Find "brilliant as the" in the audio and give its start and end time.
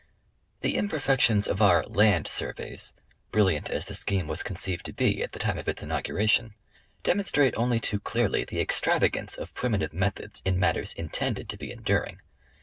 3.29-3.93